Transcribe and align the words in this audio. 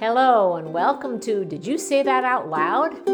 Hello 0.00 0.56
and 0.56 0.72
welcome 0.72 1.20
to 1.20 1.44
Did 1.44 1.66
You 1.66 1.76
Say 1.76 2.02
That 2.02 2.24
Out 2.24 2.48
Loud? 2.48 3.04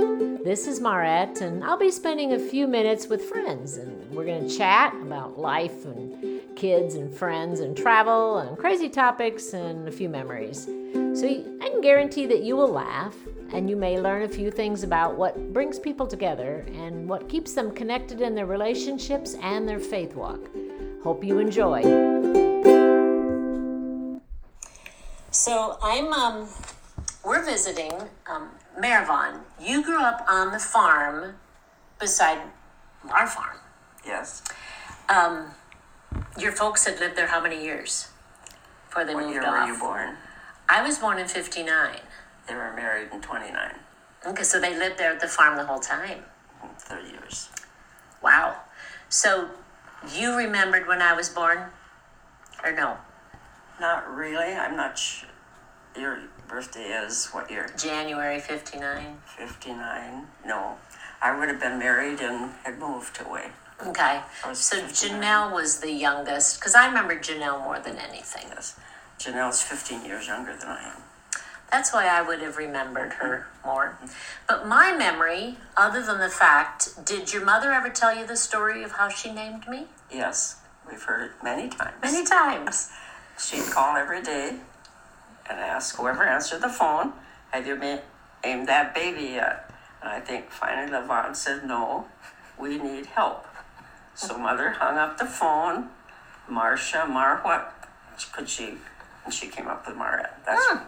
This 0.45 0.69
is 0.69 0.79
Marette, 0.79 1.41
and 1.41 1.65
I'll 1.65 1.77
be 1.77 1.91
spending 1.91 2.33
a 2.33 2.39
few 2.39 2.69
minutes 2.69 3.09
with 3.09 3.25
friends, 3.25 3.76
and 3.76 4.08
we're 4.12 4.25
going 4.25 4.49
to 4.49 4.57
chat 4.57 4.94
about 5.02 5.36
life 5.36 5.84
and 5.84 6.41
kids 6.54 6.94
and 6.94 7.12
friends 7.12 7.58
and 7.58 7.76
travel 7.76 8.38
and 8.38 8.57
crazy 8.57 8.88
topics 8.88 9.52
and 9.52 9.88
a 9.88 9.91
few 9.91 10.09
memories. 10.09 10.66
So 11.20 11.27
I 11.61 11.71
can 11.71 11.80
guarantee 11.80 12.27
that 12.27 12.45
you 12.45 12.55
will 12.55 12.71
laugh 12.71 13.16
and 13.53 13.68
you 13.68 13.75
may 13.75 14.00
learn 14.00 14.23
a 14.23 14.29
few 14.29 14.53
things 14.53 14.84
about 14.84 15.16
what 15.16 15.53
brings 15.53 15.80
people 15.80 16.07
together 16.07 16.64
and 16.73 17.09
what 17.09 17.29
keeps 17.29 17.53
them 17.53 17.73
connected 17.73 18.21
in 18.21 18.37
their 18.37 18.46
relationships 18.46 19.34
and 19.43 19.68
their 19.68 19.80
faith 19.80 20.14
walk. 20.14 20.39
Hope 21.03 21.25
you 21.25 21.41
enjoy. 21.41 21.82
So 25.37 25.79
I'm 25.82 26.12
um, 26.14 26.48
we're 27.27 27.45
visiting 27.45 27.93
um, 28.30 28.51
Marivon. 28.79 29.41
You 29.61 29.83
grew 29.83 30.01
up 30.01 30.25
on 30.29 30.53
the 30.53 30.61
farm 30.61 31.34
beside 31.98 32.39
our 33.11 33.27
farm. 33.27 33.57
Yes. 34.07 34.43
Um, 35.09 35.48
your 36.39 36.53
folks 36.53 36.87
had 36.87 37.01
lived 37.01 37.17
there 37.17 37.27
how 37.27 37.43
many 37.43 37.62
years 37.62 38.09
before 38.89 39.05
they 39.05 39.15
What 39.15 39.25
moved 39.25 39.34
year 39.34 39.45
off? 39.45 39.67
were 39.69 39.75
you 39.75 39.79
born? 39.79 40.17
I 40.69 40.83
was 40.87 40.98
born 40.98 41.19
in 41.19 41.27
'59. 41.27 41.97
They 42.48 42.55
were 42.55 42.73
married 42.75 43.09
in 43.12 43.20
29, 43.20 43.75
Okay, 44.29 44.43
so 44.45 44.61
they 44.61 44.79
lived 44.79 44.98
there 44.98 45.11
at 45.11 45.20
the 45.20 45.27
farm 45.27 45.56
the 45.56 45.65
whole 45.65 45.81
time. 45.81 46.23
30 46.79 47.11
years. 47.11 47.48
Wow. 48.23 48.55
So 49.09 49.48
you 50.15 50.37
remembered 50.37 50.87
when 50.87 51.03
I 51.03 51.12
was 51.12 51.29
born, 51.29 51.59
or 52.62 52.70
no? 52.70 52.97
Not 53.81 54.09
really. 54.15 54.55
I'm 54.55 54.77
not 54.77 54.97
sure. 54.97 55.29
Your 55.98 56.20
birthday 56.48 56.88
is 56.88 57.28
what 57.32 57.50
year? 57.50 57.70
January 57.77 58.41
'59. 58.41 59.18
59? 59.36 60.27
No. 60.44 60.77
I 61.20 61.36
would 61.36 61.48
have 61.48 61.61
been 61.61 61.78
married 61.78 62.20
and 62.20 62.53
had 62.64 62.78
moved 62.78 63.20
away. 63.20 63.47
Okay. 63.86 64.20
I 64.44 64.48
was 64.48 64.58
So 64.58 64.80
59. 64.80 65.20
Janelle 65.20 65.53
was 65.53 65.80
the 65.80 65.92
youngest, 65.92 66.58
because 66.58 66.75
I 66.75 66.86
remember 66.86 67.16
Janelle 67.16 67.62
more 67.62 67.78
than 67.78 67.97
anything. 67.97 68.47
Yes. 68.48 68.78
Janelle's 69.19 69.62
15 69.62 70.05
years 70.05 70.27
younger 70.27 70.55
than 70.56 70.69
I 70.69 70.83
am. 70.88 71.03
That's 71.70 71.92
why 71.92 72.06
I 72.06 72.22
would 72.22 72.41
have 72.41 72.56
remembered 72.56 73.14
her 73.14 73.47
more. 73.64 73.98
But 74.48 74.66
my 74.66 74.97
memory, 74.97 75.58
other 75.77 76.03
than 76.03 76.20
the 76.20 76.28
fact, 76.28 77.05
did 77.05 77.33
your 77.33 77.44
mother 77.44 77.72
ever 77.72 77.91
tell 77.91 78.16
you 78.16 78.27
the 78.27 78.36
story 78.36 78.83
of 78.83 78.92
how 78.92 79.08
she 79.08 79.33
named 79.33 79.66
me? 79.69 79.86
Yes. 80.12 80.56
We've 80.88 81.03
heard 81.03 81.31
it 81.31 81.33
many 81.42 81.69
times. 81.69 81.97
Many 82.03 82.25
times. 82.25 82.91
She'd 83.38 83.64
call 83.64 83.97
every 83.97 84.22
day 84.22 84.60
and 85.48 85.58
ask 85.58 85.97
whoever 85.97 86.25
answered 86.25 86.62
the 86.62 86.69
phone, 86.69 87.12
have 87.50 87.66
you 87.66 87.77
ma- 87.77 87.98
named 88.44 88.69
that 88.69 88.94
baby 88.94 89.34
yet? 89.34 89.70
And 90.03 90.11
I 90.11 90.20
think 90.20 90.50
finally 90.50 90.91
Levon 90.92 91.34
said, 91.34 91.64
no, 91.66 92.06
we 92.58 92.78
need 92.78 93.06
help. 93.06 93.47
So 94.14 94.38
mother 94.38 94.70
hung 94.70 94.97
up 94.97 95.19
the 95.19 95.27
phone, 95.27 95.88
Marcia, 96.48 97.06
Mar 97.06 97.41
what 97.42 97.72
could 98.33 98.48
she, 98.48 98.75
and 99.25 99.33
she 99.34 99.48
came 99.48 99.66
up 99.69 99.86
with 99.86 99.97
Marette. 99.97 100.41
That's, 100.47 100.66
Hmm. 100.69 100.78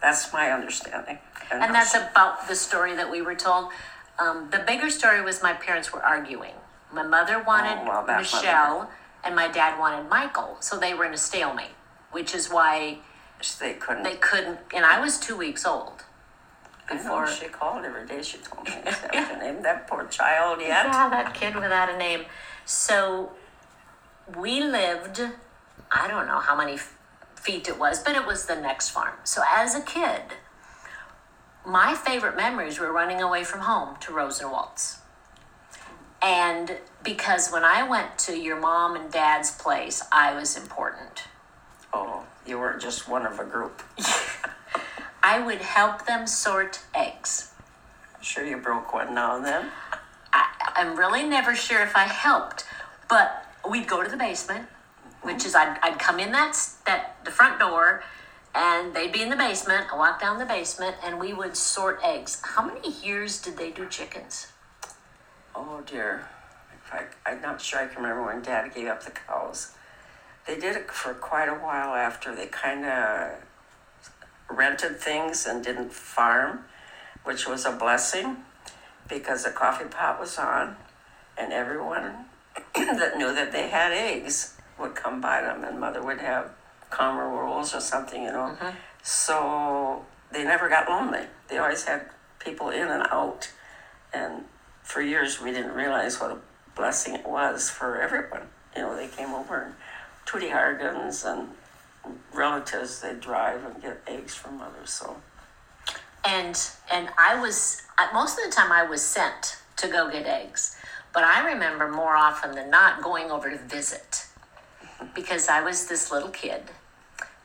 that's 0.00 0.32
my 0.32 0.50
understanding. 0.50 1.18
And 1.50 1.74
that's 1.74 1.94
about 1.94 2.48
the 2.48 2.54
story 2.56 2.94
that 2.96 3.10
we 3.10 3.20
were 3.20 3.34
told. 3.34 3.70
Um, 4.18 4.48
the 4.50 4.60
bigger 4.60 4.88
story 4.88 5.20
was 5.20 5.42
my 5.42 5.52
parents 5.52 5.92
were 5.92 6.02
arguing. 6.02 6.54
My 6.92 7.02
mother 7.02 7.42
wanted 7.42 7.78
Oh, 7.82 7.88
well, 7.88 8.06
that 8.06 8.18
Michelle, 8.20 8.90
and 9.24 9.34
my 9.36 9.48
dad 9.48 9.78
wanted 9.78 10.08
Michael. 10.08 10.56
So 10.60 10.78
they 10.78 10.94
were 10.94 11.04
in 11.04 11.12
a 11.12 11.18
stalemate, 11.18 11.74
which 12.12 12.34
is 12.34 12.48
why 12.50 12.98
They 13.60 13.74
couldn't. 13.74 14.02
they 14.04 14.16
couldn't. 14.16 14.58
And 14.74 14.84
I 14.84 15.00
was 15.00 15.18
two 15.18 15.36
weeks 15.36 15.64
old. 15.66 16.04
I 16.88 16.94
know, 16.94 17.02
before- 17.02 17.26
she 17.28 17.46
called 17.46 17.84
every 17.84 18.06
day. 18.06 18.22
She 18.22 18.38
told 18.38 18.64
me, 18.66 18.72
have 18.72 19.30
you 19.30 19.38
named 19.38 19.64
that 19.64 19.86
poor 19.88 20.04
child 20.06 20.60
yet? 20.60 20.68
Yeah, 20.86 21.08
that 21.10 21.34
kid 21.34 21.54
without 21.54 21.88
a 21.90 21.96
name. 21.96 22.24
So 22.64 23.32
we 24.36 24.62
lived, 24.62 25.20
I 25.90 26.08
don't 26.08 26.26
know 26.26 26.38
how 26.40 26.56
many 26.56 26.78
feet 27.36 27.68
it 27.68 27.78
was, 27.78 28.00
but 28.00 28.14
it 28.14 28.26
was 28.26 28.46
the 28.46 28.56
next 28.56 28.90
farm. 28.90 29.14
So 29.24 29.42
as 29.48 29.74
a 29.74 29.80
kid, 29.80 30.22
my 31.66 31.94
favorite 31.94 32.36
memories 32.36 32.78
were 32.78 32.92
running 32.92 33.20
away 33.20 33.44
from 33.44 33.60
home 33.60 33.96
to 34.00 34.12
Rosenwald's. 34.12 34.98
And 36.20 36.78
because 37.02 37.50
when 37.50 37.64
I 37.64 37.82
went 37.88 38.16
to 38.20 38.38
your 38.38 38.58
mom 38.60 38.94
and 38.94 39.10
dad's 39.10 39.50
place, 39.50 40.02
I 40.12 40.34
was 40.34 40.56
important. 40.56 41.24
Oh, 41.92 42.24
you 42.46 42.58
weren't 42.58 42.80
just 42.80 43.08
one 43.08 43.26
of 43.26 43.38
a 43.38 43.44
group. 43.44 43.82
I 45.22 45.38
would 45.38 45.60
help 45.60 46.06
them 46.06 46.26
sort 46.26 46.80
eggs. 46.94 47.52
Sure 48.20 48.44
you 48.44 48.56
broke 48.56 48.92
one 48.92 49.14
now 49.14 49.36
and 49.36 49.44
then? 49.44 49.68
I, 50.32 50.72
I'm 50.76 50.96
really 50.96 51.24
never 51.24 51.54
sure 51.54 51.82
if 51.82 51.96
I 51.96 52.04
helped, 52.04 52.64
but 53.08 53.46
we'd 53.68 53.86
go 53.86 54.02
to 54.02 54.10
the 54.10 54.16
basement, 54.16 54.66
which 55.22 55.44
is 55.44 55.54
I'd, 55.54 55.78
I'd 55.82 55.98
come 55.98 56.18
in 56.18 56.32
that 56.32 56.56
that 56.86 57.16
the 57.24 57.30
front 57.30 57.58
door, 57.60 58.02
and 58.54 58.94
they'd 58.94 59.12
be 59.12 59.22
in 59.22 59.30
the 59.30 59.36
basement. 59.36 59.86
I 59.92 59.96
walk 59.96 60.20
down 60.20 60.38
the 60.38 60.46
basement, 60.46 60.96
and 61.04 61.18
we 61.20 61.32
would 61.32 61.56
sort 61.56 62.00
eggs. 62.02 62.40
How 62.44 62.64
many 62.64 62.92
years 63.02 63.40
did 63.40 63.56
they 63.56 63.70
do 63.70 63.88
chickens? 63.88 64.48
Oh 65.54 65.82
dear. 65.86 66.28
I, 66.92 67.04
I'm 67.24 67.40
not 67.40 67.60
sure 67.60 67.80
I 67.80 67.86
can 67.86 68.02
remember 68.02 68.24
when 68.24 68.42
Dad 68.42 68.74
gave 68.74 68.88
up 68.88 69.02
the 69.02 69.12
cows. 69.12 69.74
They 70.46 70.58
did 70.58 70.76
it 70.76 70.90
for 70.90 71.14
quite 71.14 71.48
a 71.48 71.54
while 71.54 71.94
after 71.94 72.34
they 72.34 72.46
kind 72.46 72.84
of 72.84 73.38
rented 74.50 74.98
things 74.98 75.46
and 75.46 75.64
didn't 75.64 75.92
farm, 75.92 76.64
which 77.24 77.46
was 77.46 77.64
a 77.64 77.72
blessing 77.72 78.38
because 79.08 79.44
the 79.44 79.50
coffee 79.50 79.84
pot 79.84 80.20
was 80.20 80.38
on 80.38 80.76
and 81.38 81.52
everyone 81.52 82.26
that 82.74 83.16
knew 83.16 83.34
that 83.34 83.52
they 83.52 83.68
had 83.68 83.92
eggs 83.92 84.56
would 84.78 84.94
come 84.94 85.20
by 85.20 85.40
them 85.40 85.64
and 85.64 85.78
mother 85.78 86.02
would 86.02 86.18
have 86.18 86.50
caramel 86.90 87.38
rolls 87.38 87.74
or 87.74 87.80
something, 87.80 88.22
you 88.22 88.32
know. 88.32 88.56
Mm-hmm. 88.58 88.76
So 89.02 90.04
they 90.30 90.44
never 90.44 90.68
got 90.68 90.88
lonely. 90.88 91.26
They 91.48 91.58
always 91.58 91.84
had 91.84 92.06
people 92.38 92.70
in 92.70 92.88
and 92.88 93.06
out. 93.10 93.50
And 94.12 94.44
for 94.82 95.00
years, 95.00 95.40
we 95.40 95.52
didn't 95.52 95.72
realize 95.72 96.20
what 96.20 96.30
a 96.30 96.38
blessing 96.74 97.14
it 97.14 97.26
was 97.26 97.70
for 97.70 98.00
everyone. 98.00 98.48
You 98.76 98.82
know, 98.82 98.96
they 98.96 99.08
came 99.08 99.32
over 99.32 99.62
and 99.62 99.74
Tootie 100.32 100.50
Hargans 100.50 101.24
and 101.30 101.48
relatives, 102.32 103.00
they'd 103.00 103.20
drive 103.20 103.64
and 103.64 103.82
get 103.82 104.00
eggs 104.06 104.34
from 104.34 104.58
mothers. 104.58 104.90
So, 104.90 105.16
And 106.24 106.58
and 106.90 107.10
I 107.18 107.38
was 107.38 107.82
most 108.14 108.38
of 108.38 108.44
the 108.46 108.50
time 108.50 108.72
I 108.72 108.82
was 108.82 109.02
sent 109.02 109.58
to 109.76 109.88
go 109.88 110.10
get 110.10 110.26
eggs, 110.26 110.76
but 111.12 111.22
I 111.22 111.52
remember 111.52 111.88
more 111.88 112.16
often 112.16 112.54
than 112.54 112.70
not 112.70 113.02
going 113.02 113.30
over 113.30 113.50
to 113.50 113.58
visit 113.58 114.26
because 115.14 115.48
I 115.48 115.60
was 115.60 115.86
this 115.86 116.10
little 116.10 116.30
kid 116.30 116.62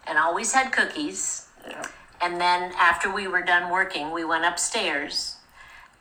and 0.08 0.18
always 0.18 0.54
had 0.54 0.72
cookies. 0.72 1.48
yeah. 1.68 1.84
And 2.22 2.40
then 2.42 2.72
after 2.80 3.14
we 3.14 3.28
were 3.28 3.44
done 3.44 3.70
working, 3.70 4.12
we 4.12 4.24
went 4.24 4.46
upstairs. 4.46 5.36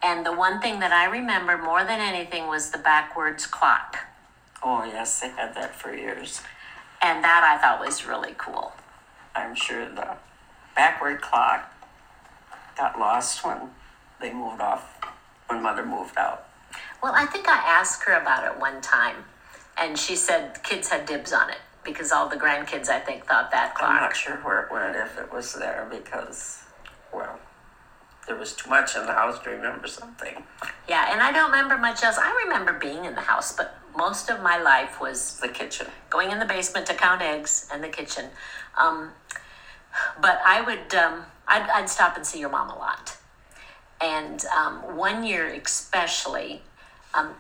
And 0.02 0.24
the 0.24 0.32
one 0.32 0.60
thing 0.60 0.78
that 0.80 0.92
I 0.92 1.06
remember 1.06 1.58
more 1.58 1.84
than 1.84 2.00
anything 2.00 2.46
was 2.46 2.70
the 2.70 2.78
backwards 2.78 3.46
clock. 3.46 3.98
Oh, 4.62 4.84
yes, 4.84 5.20
they 5.20 5.28
had 5.28 5.54
that 5.56 5.74
for 5.74 5.94
years. 5.94 6.40
And 7.02 7.22
that 7.22 7.44
I 7.44 7.60
thought 7.60 7.84
was 7.84 8.06
really 8.06 8.34
cool. 8.38 8.72
I'm 9.34 9.54
sure 9.54 9.88
the 9.88 10.16
backward 10.74 11.20
clock 11.20 11.72
got 12.76 12.98
lost 12.98 13.44
when 13.44 13.70
they 14.20 14.32
moved 14.32 14.60
off, 14.60 14.98
when 15.46 15.62
mother 15.62 15.84
moved 15.84 16.16
out. 16.16 16.48
Well, 17.02 17.12
I 17.14 17.26
think 17.26 17.48
I 17.48 17.56
asked 17.56 18.02
her 18.04 18.14
about 18.14 18.44
it 18.44 18.60
one 18.60 18.80
time, 18.80 19.24
and 19.78 19.98
she 19.98 20.16
said 20.16 20.62
kids 20.62 20.88
had 20.88 21.06
dibs 21.06 21.32
on 21.32 21.50
it 21.50 21.58
because 21.84 22.10
all 22.10 22.28
the 22.28 22.36
grandkids, 22.36 22.88
I 22.88 22.98
think, 22.98 23.26
thought 23.26 23.50
that 23.52 23.74
clock. 23.74 23.90
I'm 23.90 24.02
not 24.02 24.16
sure 24.16 24.36
where 24.36 24.62
it 24.62 24.72
went, 24.72 24.96
if 24.96 25.18
it 25.18 25.32
was 25.32 25.54
there, 25.54 25.86
because, 25.90 26.64
well, 27.14 27.38
there 28.26 28.36
was 28.36 28.54
too 28.54 28.68
much 28.68 28.96
in 28.96 29.06
the 29.06 29.12
house 29.12 29.38
to 29.44 29.50
remember 29.50 29.86
something. 29.86 30.42
Yeah, 30.88 31.12
and 31.12 31.20
I 31.20 31.30
don't 31.30 31.50
remember 31.50 31.78
much 31.78 32.02
else. 32.02 32.18
I 32.18 32.42
remember 32.44 32.72
being 32.72 33.04
in 33.04 33.14
the 33.14 33.20
house, 33.20 33.54
but 33.54 33.78
most 33.96 34.30
of 34.30 34.42
my 34.42 34.58
life 34.58 35.00
was 35.00 35.38
The 35.40 35.48
kitchen. 35.48 35.86
going 36.10 36.30
in 36.30 36.38
the 36.38 36.44
basement 36.44 36.86
to 36.86 36.94
count 36.94 37.22
eggs 37.22 37.68
and 37.72 37.82
the 37.82 37.88
kitchen. 37.88 38.26
Um, 38.76 39.10
but 40.20 40.40
I 40.44 40.60
would, 40.60 40.94
um, 40.94 41.24
I'd, 41.48 41.68
I'd 41.70 41.88
stop 41.88 42.16
and 42.16 42.26
see 42.26 42.38
your 42.38 42.50
mom 42.50 42.70
a 42.70 42.78
lot. 42.78 43.16
And 44.00 44.44
um, 44.46 44.96
one 44.96 45.24
year, 45.24 45.46
especially, 45.48 46.62
um, 47.14 47.30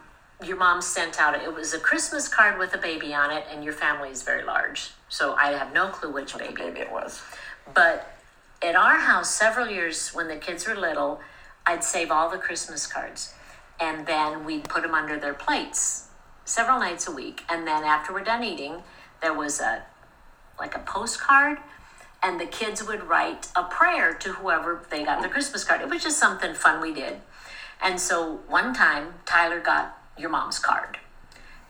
your 0.42 0.56
mom 0.56 0.80
sent 0.80 1.20
out, 1.20 1.34
it 1.34 1.54
was 1.54 1.74
a 1.74 1.78
Christmas 1.78 2.28
card 2.28 2.58
with 2.58 2.74
a 2.74 2.78
baby 2.78 3.12
on 3.14 3.30
it, 3.30 3.44
and 3.50 3.62
your 3.62 3.74
family 3.74 4.10
is 4.10 4.22
very 4.22 4.42
large. 4.42 4.90
So 5.08 5.34
I 5.34 5.52
have 5.52 5.72
no 5.74 5.88
clue 5.88 6.10
which 6.10 6.36
baby. 6.36 6.54
Maybe 6.58 6.80
it 6.80 6.90
was. 6.90 7.22
But 7.74 8.16
at 8.62 8.74
our 8.74 8.98
house, 8.98 9.30
several 9.30 9.68
years 9.68 10.10
when 10.10 10.28
the 10.28 10.36
kids 10.36 10.66
were 10.66 10.74
little, 10.74 11.20
I'd 11.66 11.84
save 11.84 12.10
all 12.10 12.30
the 12.30 12.38
Christmas 12.38 12.86
cards. 12.86 13.34
And 13.78 14.06
then 14.06 14.44
we'd 14.46 14.64
put 14.64 14.82
them 14.82 14.94
under 14.94 15.18
their 15.18 15.34
plates 15.34 16.05
several 16.46 16.78
nights 16.78 17.06
a 17.06 17.12
week. 17.12 17.42
And 17.50 17.66
then 17.66 17.84
after 17.84 18.14
we're 18.14 18.24
done 18.24 18.42
eating, 18.42 18.82
there 19.20 19.34
was 19.34 19.60
a 19.60 19.82
like 20.58 20.74
a 20.74 20.78
postcard 20.78 21.58
and 22.22 22.40
the 22.40 22.46
kids 22.46 22.86
would 22.86 23.04
write 23.04 23.48
a 23.54 23.64
prayer 23.64 24.14
to 24.14 24.32
whoever 24.32 24.82
they 24.90 25.04
got 25.04 25.22
the 25.22 25.28
Christmas 25.28 25.64
card. 25.64 25.82
It 25.82 25.90
was 25.90 26.02
just 26.02 26.18
something 26.18 26.54
fun 26.54 26.80
we 26.80 26.94
did. 26.94 27.18
And 27.82 28.00
so 28.00 28.40
one 28.48 28.72
time, 28.72 29.14
Tyler 29.26 29.60
got 29.60 29.98
your 30.16 30.30
mom's 30.30 30.58
card. 30.58 30.98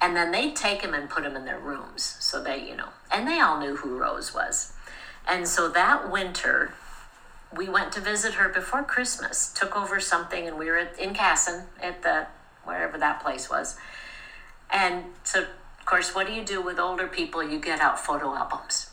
And 0.00 0.16
then 0.16 0.30
they'd 0.30 0.54
take 0.54 0.82
him 0.82 0.94
and 0.94 1.10
put 1.10 1.24
him 1.24 1.36
in 1.36 1.46
their 1.46 1.58
rooms. 1.58 2.16
So 2.20 2.42
they, 2.42 2.66
you 2.66 2.76
know, 2.76 2.90
and 3.12 3.26
they 3.26 3.40
all 3.40 3.58
knew 3.58 3.76
who 3.76 3.98
Rose 3.98 4.32
was. 4.32 4.72
And 5.26 5.48
so 5.48 5.68
that 5.70 6.10
winter, 6.10 6.72
we 7.54 7.68
went 7.68 7.92
to 7.92 8.00
visit 8.00 8.34
her 8.34 8.48
before 8.48 8.82
Christmas, 8.84 9.52
took 9.52 9.76
over 9.76 9.98
something, 9.98 10.46
and 10.46 10.56
we 10.58 10.66
were 10.66 10.78
in 10.78 11.14
Kasson 11.14 11.64
at 11.82 12.02
the, 12.02 12.28
wherever 12.64 12.96
that 12.98 13.20
place 13.22 13.50
was. 13.50 13.76
And 14.70 15.04
so, 15.24 15.40
of 15.40 15.86
course, 15.86 16.14
what 16.14 16.26
do 16.26 16.32
you 16.32 16.44
do 16.44 16.60
with 16.60 16.78
older 16.78 17.06
people? 17.06 17.42
You 17.42 17.58
get 17.58 17.80
out 17.80 17.98
photo 17.98 18.34
albums. 18.34 18.90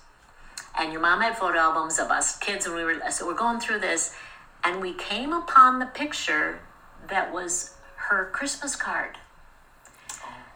And 0.77 0.91
your 0.91 1.01
mom 1.01 1.21
had 1.21 1.37
photo 1.37 1.59
albums 1.59 1.99
of 1.99 2.09
us 2.09 2.37
kids, 2.37 2.65
and 2.65 2.75
we 2.75 2.83
were, 2.83 2.99
so 3.11 3.27
we're 3.27 3.35
going 3.35 3.59
through 3.59 3.79
this, 3.79 4.15
and 4.63 4.81
we 4.81 4.93
came 4.93 5.33
upon 5.33 5.79
the 5.79 5.85
picture 5.85 6.59
that 7.09 7.33
was 7.33 7.75
her 7.95 8.29
Christmas 8.31 8.75
card. 8.75 9.17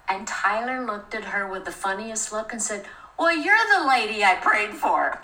And 0.10 0.26
Tyler 0.26 0.86
looked 0.86 1.14
at 1.14 1.26
her 1.26 1.48
with 1.48 1.66
the 1.66 1.72
funniest 1.72 2.32
look 2.32 2.54
and 2.54 2.62
said, 2.62 2.86
Well, 3.20 3.36
you're 3.36 3.56
the 3.80 3.88
lady 3.88 4.24
I 4.24 4.36
prayed 4.36 4.72
for. 4.72 5.22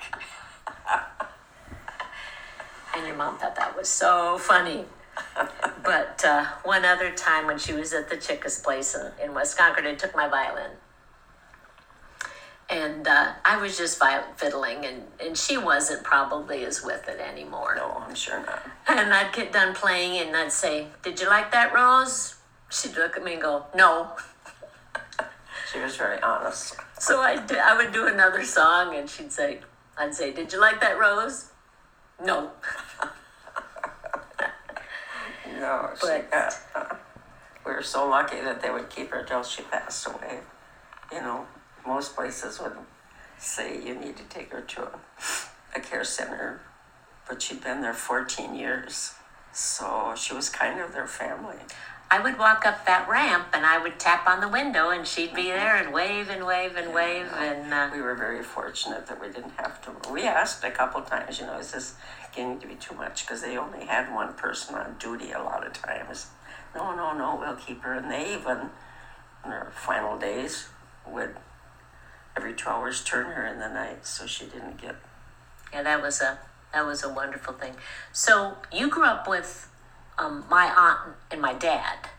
and 2.96 3.08
your 3.08 3.16
mom 3.16 3.38
thought 3.38 3.56
that 3.56 3.76
was 3.78 3.88
so 3.88 4.38
funny. 4.38 4.86
But 5.84 6.24
uh, 6.26 6.46
one 6.64 6.86
other 6.86 7.12
time 7.12 7.48
when 7.48 7.58
she 7.58 7.74
was 7.74 7.94
at 7.94 8.10
the 8.10 8.18
Chicka's 8.18 8.60
place 8.60 8.96
in, 8.96 9.12
in 9.24 9.34
West 9.34 9.58
Concord, 9.58 9.86
I 9.86 9.96
took 9.96 10.16
my 10.16 10.28
violin. 10.28 10.72
And 12.70 13.08
uh, 13.08 13.34
I 13.44 13.58
was 13.58 13.78
just 13.78 14.02
fiddling, 14.38 14.86
and, 14.86 15.04
and 15.20 15.38
she 15.38 15.58
wasn't 15.58 16.04
probably 16.04 16.66
as 16.66 16.84
with 16.84 17.08
it 17.08 17.20
anymore. 17.20 17.76
No, 17.76 18.04
I'm 18.08 18.16
sure 18.16 18.40
not. 18.44 18.66
And 18.88 19.14
I'd 19.14 19.34
get 19.34 19.52
done 19.52 19.76
playing, 19.76 20.26
and 20.26 20.36
I'd 20.36 20.52
say, 20.52 20.88
Did 21.04 21.20
you 21.20 21.28
like 21.28 21.52
that, 21.52 21.74
Rose? 21.74 22.36
She'd 22.72 22.96
look 22.96 23.18
at 23.18 23.24
me 23.24 23.34
and 23.34 23.42
go, 23.42 23.66
No. 23.76 24.12
She 25.72 25.80
was 25.80 25.96
very 25.96 26.22
honest. 26.22 26.76
So 27.00 27.20
I 27.22 27.44
I 27.64 27.76
would 27.76 27.92
do 27.92 28.06
another 28.06 28.44
song, 28.44 28.96
and 28.96 29.10
she'd 29.10 29.32
say, 29.32 29.60
I'd 29.98 30.14
say, 30.14 30.32
Did 30.32 30.54
you 30.54 30.62
like 30.62 30.80
that, 30.82 31.00
Rose? 31.00 31.52
No. 32.24 32.52
No, 35.64 35.90
she 35.96 36.08
But- 36.08 36.30
got, 36.30 36.58
uh, 36.76 36.96
we 37.66 37.72
were 37.72 37.82
so 37.82 38.06
lucky 38.06 38.42
that 38.42 38.62
they 38.62 38.70
would 38.70 38.90
keep 38.90 39.12
her 39.12 39.24
till 39.24 39.44
she 39.44 39.62
passed 39.64 40.06
away. 40.06 40.42
You 41.10 41.22
know, 41.22 41.48
most 41.88 42.16
places 42.16 42.60
would 42.60 42.76
say 43.38 43.80
you 43.80 43.96
need 43.96 44.18
to 44.18 44.24
take 44.24 44.52
her 44.52 44.60
to 44.60 44.84
a, 44.84 45.00
a 45.76 45.80
care 45.80 46.04
center, 46.04 46.60
but 47.30 47.42
she'd 47.42 47.64
been 47.64 47.80
there 47.80 47.94
14 47.94 48.54
years. 48.56 49.14
So 49.54 50.14
she 50.18 50.34
was 50.34 50.50
kind 50.50 50.82
of 50.82 50.92
their 50.92 51.08
family. 51.08 51.60
I 52.14 52.20
would 52.20 52.38
walk 52.38 52.64
up 52.64 52.86
that 52.86 53.10
ramp, 53.10 53.48
and 53.54 53.66
I 53.66 53.82
would 53.82 54.00
tap 54.00 54.28
on 54.28 54.40
the 54.40 54.48
window, 54.48 54.92
and 54.92 55.08
she'd 55.08 55.34
be 55.34 55.46
there 55.46 55.78
and 55.78 55.92
wave 55.92 56.30
and 56.30 56.46
wave 56.46 56.76
and 56.76 56.94
wave. 56.94 57.26
And 57.36 57.74
uh, 57.74 57.90
We 57.92 58.04
were 58.04 58.14
very 58.14 58.44
fortunate 58.44 59.08
that 59.08 59.20
we 59.20 59.30
didn't 59.30 59.54
have 59.58 59.82
to. 59.82 60.12
We 60.12 60.22
asked 60.22 60.64
a 60.64 60.70
couple 60.70 61.02
times, 61.02 61.40
you 61.40 61.48
know, 61.48 61.58
is 61.58 61.72
this 61.72 61.96
getting 62.36 62.60
to 62.60 62.68
be 62.68 62.76
too 62.76 62.94
much? 62.94 63.26
Because 63.26 63.42
they 63.42 63.58
only 63.58 63.88
had 63.88 64.14
one 64.14 64.36
person 64.36 64.76
on 64.76 64.96
duty 65.00 65.32
a 65.32 65.42
lot 65.42 65.66
of 65.66 65.74
times. 65.74 66.28
No, 66.76 66.96
no, 66.96 67.18
no, 67.18 67.36
we'll 67.36 67.56
keep 67.56 67.82
her. 67.82 67.94
And 67.94 68.12
they 68.12 68.36
even, 68.36 68.70
in 69.44 69.50
her 69.50 69.72
final 69.74 70.16
days, 70.20 70.68
would 71.08 71.36
every 72.38 72.54
two 72.54 72.70
hours 72.70 73.04
turn 73.04 73.26
her 73.32 73.48
in 73.48 73.58
the 73.58 73.70
night 73.70 74.06
so 74.06 74.28
she 74.28 74.46
didn't 74.46 74.80
get. 74.80 74.98
yeah, 75.74 75.82
that 75.82 76.00
was 76.00 76.22
a 76.22 76.38
that 76.74 76.86
was 76.86 77.04
a 77.04 77.10
wonderful 77.10 77.56
thing. 77.56 77.74
So 78.12 78.58
you 78.72 78.88
grew 78.88 79.06
up 79.06 79.28
with 79.28 79.68
um, 80.18 80.46
my 80.50 80.66
aunt 80.66 81.16
and 81.32 81.42
my 81.42 81.54
dad. 81.54 82.10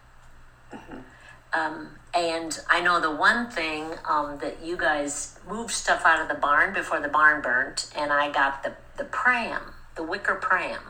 Um, 1.53 1.91
and 2.13 2.59
I 2.69 2.81
know 2.81 3.01
the 3.01 3.11
one 3.11 3.49
thing 3.49 3.93
um, 4.09 4.39
that 4.39 4.65
you 4.65 4.77
guys 4.77 5.39
moved 5.49 5.71
stuff 5.71 6.03
out 6.05 6.21
of 6.21 6.29
the 6.29 6.35
barn 6.35 6.75
before 6.75 7.01
the 7.01 7.09
barn 7.09 7.43
burnt, 7.43 7.91
and 7.97 8.13
I 8.13 8.31
got 8.33 8.63
the, 8.65 8.73
the 8.97 9.05
pram, 9.05 9.75
the 9.95 10.03
wicker 10.03 10.35
pram. 10.35 10.81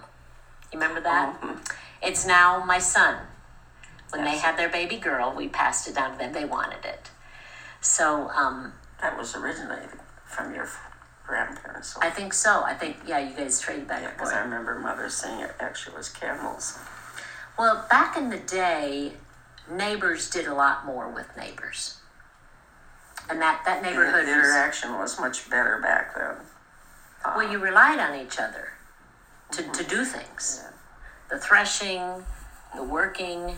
You 0.73 0.79
remember 0.79 1.01
that? 1.03 1.39
It's 2.03 2.27
now 2.27 2.65
my 2.65 2.79
son. 2.79 3.19
When 4.11 4.25
they 4.25 4.39
had 4.39 4.57
their 4.57 4.69
baby 4.69 4.97
girl, 4.97 5.35
we 5.37 5.49
passed 5.49 5.89
it 5.89 5.95
down 5.97 6.13
to 6.13 6.19
them. 6.19 6.33
They 6.33 6.45
wanted 6.45 6.85
it. 6.85 7.11
So 7.81 8.29
um, 8.31 8.73
That 9.01 9.19
was 9.19 9.35
originally 9.37 9.87
from 10.25 10.55
your 10.55 10.69
grandparents. 11.27 11.97
I 12.01 12.11
think 12.11 12.33
so. 12.33 12.63
I 12.65 12.75
think, 12.75 12.97
yeah, 13.07 13.19
you 13.19 13.35
guys 13.35 13.61
traded 13.61 13.89
back 13.89 14.03
and 14.03 14.13
Because 14.13 14.31
forth. 14.31 14.41
I 14.41 14.45
remember 14.45 14.79
mother 14.79 15.09
saying 15.09 15.41
it 15.41 15.55
actually 15.61 15.97
was 15.97 16.09
camels. 16.09 16.79
Well, 17.59 17.87
back 17.89 18.17
in 18.17 18.31
the 18.31 18.39
day, 18.39 19.13
neighbors 19.71 20.31
did 20.31 20.47
a 20.47 20.55
lot 20.55 20.85
more 20.85 21.09
with 21.09 21.37
neighbors. 21.37 21.99
And 23.31 23.41
that, 23.41 23.63
that 23.65 23.83
The 23.83 23.91
neighborhood 23.91 24.27
was, 24.27 24.29
interaction 24.29 24.93
was 24.95 25.19
much 25.19 25.49
better 25.49 25.81
back 25.81 26.15
then. 26.15 26.37
well, 27.25 27.51
you 27.51 27.59
relied 27.59 27.99
on 27.99 28.19
each 28.21 28.39
other 28.39 28.73
to, 29.53 29.63
to 29.63 29.85
do 29.85 30.05
things. 30.05 30.65
The 31.31 31.39
threshing, 31.39 32.03
the 32.75 32.83
working. 32.83 33.57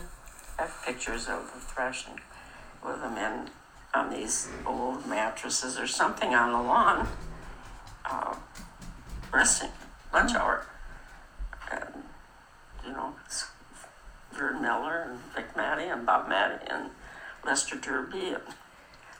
I 0.57 0.63
have 0.63 0.83
pictures 0.85 1.27
of 1.27 1.51
the 1.53 1.59
threshing 1.59 2.19
with 2.85 3.01
the 3.01 3.09
men 3.09 3.49
on 3.93 4.09
these 4.09 4.49
old 4.65 5.05
mattresses 5.07 5.77
or 5.77 5.87
something 5.87 6.33
on 6.33 6.51
the 6.51 6.61
lawn, 6.67 7.07
uh, 8.09 8.35
resting, 9.33 9.69
lunch 10.13 10.33
hour. 10.33 10.65
And, 11.71 12.03
you 12.85 12.91
know, 12.91 13.13
it's 13.25 13.47
Vern 14.31 14.61
Miller 14.61 15.07
and 15.09 15.19
Vic 15.35 15.55
Matty 15.55 15.83
and 15.85 16.05
Bob 16.05 16.29
Matty 16.29 16.65
and 16.69 16.89
Lester 17.45 17.75
Derby. 17.75 18.29
And 18.29 18.43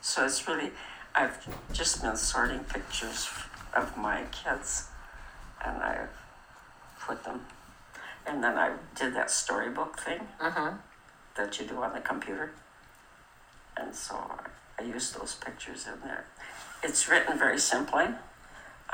so 0.01 0.25
it's 0.25 0.47
really, 0.47 0.71
I've 1.13 1.37
just 1.73 2.01
been 2.01 2.15
sorting 2.15 2.59
pictures 2.59 3.29
of 3.75 3.97
my 3.97 4.23
kids 4.31 4.87
and 5.65 5.81
I've 5.83 6.09
put 6.99 7.23
them. 7.23 7.41
And 8.25 8.43
then 8.43 8.57
I 8.57 8.73
did 8.95 9.13
that 9.15 9.31
storybook 9.31 9.99
thing 9.99 10.21
that 11.35 11.59
you 11.59 11.65
do 11.65 11.77
on 11.83 11.93
the 11.93 11.99
computer. 11.99 12.51
And 13.75 13.93
so 13.93 14.15
I, 14.15 14.81
I 14.81 14.85
use 14.85 15.11
those 15.11 15.35
pictures 15.35 15.85
in 15.87 16.07
there. 16.07 16.25
It's 16.83 17.07
written 17.09 17.37
very 17.37 17.59
simply. 17.59 18.05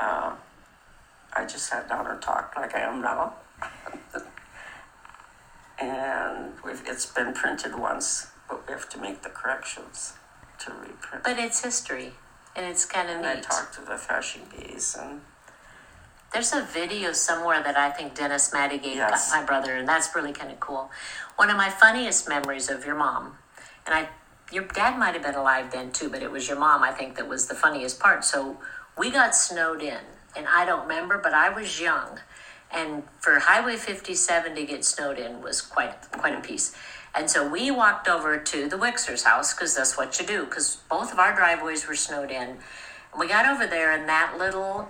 Uh, 0.00 0.34
I 1.36 1.44
just 1.46 1.66
sat 1.68 1.88
down 1.88 2.06
and 2.06 2.20
talked 2.22 2.56
like 2.56 2.74
I 2.74 2.80
am 2.80 3.00
now. 3.00 3.34
and 5.80 6.52
we've, 6.64 6.82
it's 6.86 7.06
been 7.06 7.32
printed 7.32 7.78
once, 7.78 8.28
but 8.48 8.66
we 8.66 8.72
have 8.72 8.88
to 8.90 8.98
make 8.98 9.22
the 9.22 9.28
corrections 9.30 10.14
to 10.60 10.70
reprint. 10.72 11.24
But 11.24 11.38
it's 11.38 11.62
history, 11.64 12.12
and 12.54 12.64
it's 12.66 12.84
kind 12.84 13.08
of 13.10 13.16
and 13.18 13.26
I 13.26 13.34
neat. 13.34 13.42
talked 13.44 13.74
to 13.74 13.80
the 13.82 13.96
threshing 13.98 14.42
bees 14.56 14.96
and 15.00 15.20
There's 16.32 16.52
a 16.52 16.62
video 16.62 17.12
somewhere 17.12 17.62
that 17.62 17.76
I 17.76 17.90
think 17.90 18.14
Dennis 18.14 18.52
Matty 18.52 18.78
gave 18.78 18.96
Yes. 18.96 19.30
my 19.32 19.44
brother, 19.44 19.74
and 19.74 19.86
that's 19.88 20.14
really 20.14 20.32
kind 20.32 20.50
of 20.50 20.60
cool. 20.60 20.90
One 21.36 21.50
of 21.50 21.56
my 21.56 21.70
funniest 21.70 22.28
memories 22.28 22.68
of 22.70 22.84
your 22.86 22.94
mom, 22.96 23.38
and 23.86 23.94
I, 23.94 24.08
your 24.52 24.64
dad 24.64 24.98
might 24.98 25.14
have 25.14 25.22
been 25.22 25.34
alive 25.34 25.70
then 25.72 25.90
too, 25.92 26.08
but 26.08 26.22
it 26.22 26.30
was 26.30 26.48
your 26.48 26.58
mom 26.58 26.82
I 26.82 26.92
think 26.92 27.16
that 27.16 27.28
was 27.28 27.46
the 27.48 27.54
funniest 27.54 27.98
part. 28.00 28.24
So 28.24 28.58
we 28.96 29.10
got 29.10 29.34
snowed 29.34 29.82
in, 29.82 30.00
and 30.36 30.46
I 30.48 30.64
don't 30.64 30.82
remember, 30.82 31.18
but 31.18 31.32
I 31.32 31.48
was 31.48 31.80
young, 31.80 32.20
and 32.72 33.04
for 33.20 33.38
Highway 33.38 33.76
57 33.76 34.54
to 34.54 34.64
get 34.64 34.84
snowed 34.84 35.18
in 35.18 35.42
was 35.42 35.60
quite 35.60 36.10
quite 36.12 36.34
a 36.34 36.40
piece. 36.40 36.74
And 37.14 37.30
so 37.30 37.48
we 37.48 37.70
walked 37.70 38.08
over 38.08 38.38
to 38.38 38.68
the 38.68 38.76
Wixer's 38.76 39.22
house 39.22 39.54
because 39.54 39.76
that's 39.76 39.96
what 39.96 40.18
you 40.18 40.26
do. 40.26 40.44
Because 40.46 40.78
both 40.90 41.12
of 41.12 41.20
our 41.20 41.32
driveways 41.34 41.86
were 41.86 41.94
snowed 41.94 42.32
in. 42.32 42.42
And 43.12 43.20
we 43.20 43.28
got 43.28 43.46
over 43.46 43.68
there, 43.68 43.92
and 43.92 44.08
that 44.08 44.36
little 44.36 44.88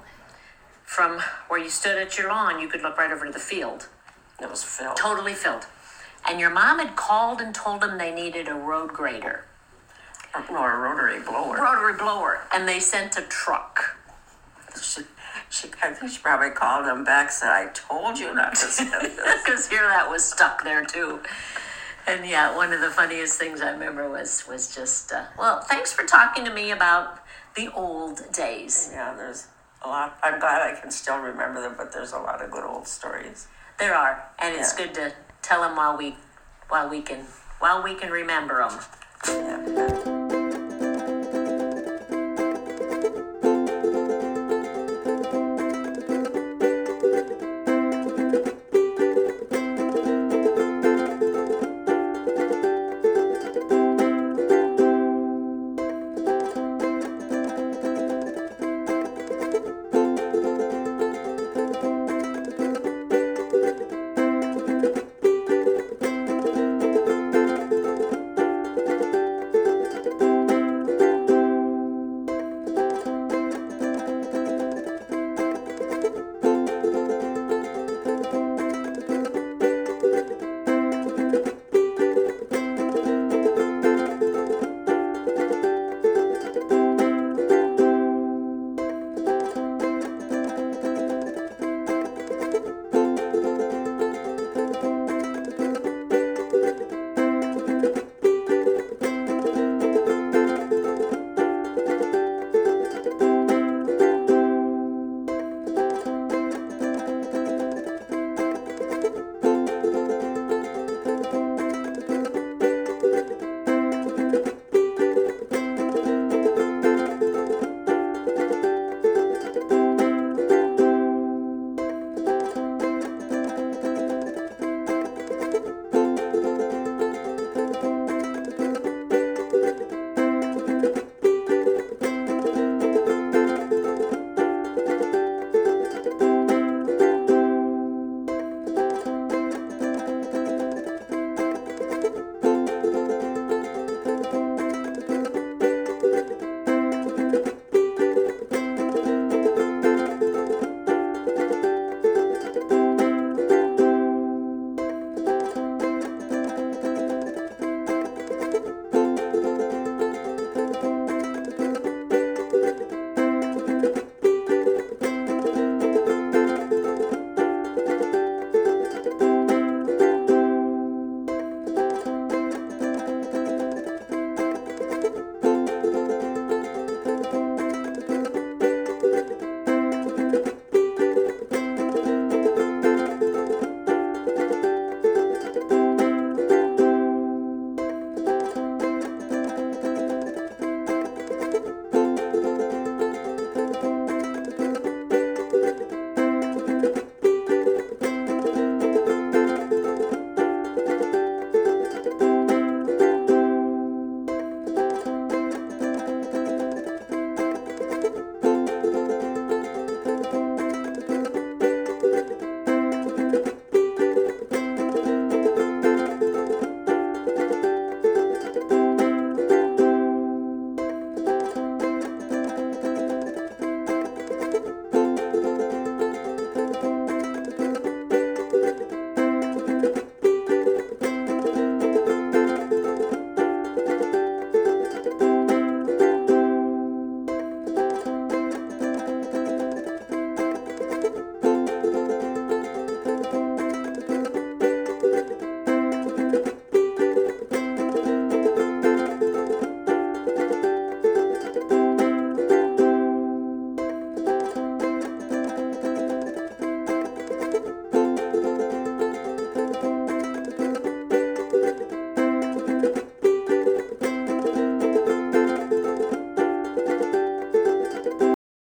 from 0.84 1.20
where 1.48 1.60
you 1.60 1.68
stood 1.68 1.98
at 1.98 2.16
your 2.16 2.28
lawn, 2.28 2.60
you 2.60 2.68
could 2.68 2.82
look 2.82 2.96
right 2.96 3.10
over 3.10 3.26
to 3.26 3.32
the 3.32 3.38
field, 3.38 3.88
it 4.40 4.48
was 4.48 4.62
filled. 4.62 4.96
totally 4.96 5.34
filled. 5.34 5.66
And 6.28 6.40
your 6.40 6.50
mom 6.50 6.78
had 6.78 6.96
called 6.96 7.40
and 7.40 7.54
told 7.54 7.80
them 7.80 7.98
they 7.98 8.14
needed 8.14 8.48
a 8.48 8.54
road 8.54 8.92
grader, 8.92 9.44
No, 10.50 10.64
a 10.64 10.76
rotary 10.76 11.20
blower. 11.20 11.56
rotary 11.56 11.94
blower, 11.94 12.40
and 12.52 12.66
they 12.68 12.80
sent 12.80 13.16
a 13.16 13.22
truck. 13.22 13.96
She, 14.80 15.02
she, 15.50 15.68
I 15.82 15.90
think 15.92 16.10
she 16.12 16.18
probably 16.20 16.50
called 16.50 16.86
them 16.86 17.04
back 17.04 17.30
said, 17.30 17.48
I 17.50 17.68
told 17.72 18.18
you 18.18 18.34
not 18.34 18.50
to 18.56 18.66
send 18.66 18.90
this. 18.92 19.16
Because 19.44 19.68
here 19.68 19.86
that 19.86 20.10
was 20.10 20.24
stuck 20.24 20.64
there 20.64 20.84
too. 20.84 21.20
And 22.06 22.26
yeah, 22.28 22.54
one 22.56 22.72
of 22.72 22.80
the 22.80 22.90
funniest 22.90 23.38
things 23.38 23.60
I 23.62 23.70
remember 23.70 24.10
was 24.10 24.44
was 24.48 24.74
just 24.74 25.12
uh, 25.12 25.24
well, 25.38 25.60
thanks 25.60 25.92
for 25.92 26.04
talking 26.04 26.44
to 26.44 26.52
me 26.52 26.70
about 26.72 27.20
the 27.56 27.72
old 27.72 28.20
days. 28.32 28.90
Yeah, 28.92 29.14
there's 29.14 29.46
a 29.82 29.88
lot. 29.88 30.18
I'm 30.22 30.38
glad 30.40 30.60
I 30.62 30.78
can 30.78 30.90
still 30.90 31.18
remember 31.18 31.62
them, 31.62 31.74
but 31.78 31.92
there's 31.92 32.12
a 32.12 32.18
lot 32.18 32.42
of 32.42 32.50
good 32.50 32.64
old 32.64 32.86
stories. 32.88 33.46
There 33.78 33.94
are, 33.94 34.22
and 34.38 34.54
it's 34.54 34.78
Yeah. 34.78 34.86
good 34.86 34.94
to 34.96 35.12
tell 35.42 35.62
them 35.62 35.76
while 35.76 35.96
we 35.96 36.16
while 36.68 36.88
we 36.88 37.00
can 37.00 37.20
while 37.60 37.82
we 37.82 37.94
can 37.94 38.10
remember 38.10 38.66
them. 38.68 38.80
Yeah. 39.26 40.13